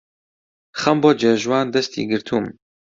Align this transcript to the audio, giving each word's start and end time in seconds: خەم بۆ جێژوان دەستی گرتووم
خەم 0.79 0.97
بۆ 1.01 1.11
جێژوان 1.19 1.67
دەستی 1.75 2.07
گرتووم 2.11 2.45